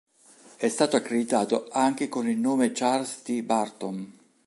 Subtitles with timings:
[0.57, 3.43] È stato accreditato anche con il nome Charles T.
[3.43, 4.11] Barton.